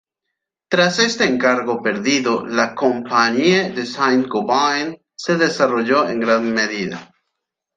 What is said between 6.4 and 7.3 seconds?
medida.